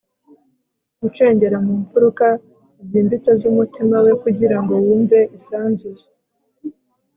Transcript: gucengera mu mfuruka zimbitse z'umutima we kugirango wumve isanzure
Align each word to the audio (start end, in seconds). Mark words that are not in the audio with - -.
gucengera 1.01 1.57
mu 1.65 1.73
mfuruka 1.81 2.27
zimbitse 2.87 3.31
z'umutima 3.39 3.95
we 4.05 4.11
kugirango 4.23 4.73
wumve 4.85 5.19
isanzure 5.37 6.03